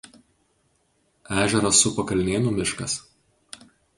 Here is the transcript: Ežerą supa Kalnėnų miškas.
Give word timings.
Ežerą 1.41 1.71
supa 1.81 2.05
Kalnėnų 2.13 2.57
miškas. 2.57 2.95